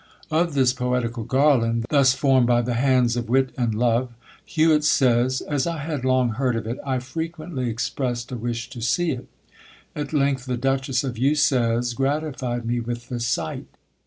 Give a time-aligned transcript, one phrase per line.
[0.31, 4.09] Of this Poetical Garland, thus formed by the hands of Wit and Love,
[4.47, 8.81] Huet says, "As I had long heard of it, I frequently expressed a wish to
[8.81, 9.27] see it:
[9.95, 13.67] at length the Duchess of Usez gratified me with the sight.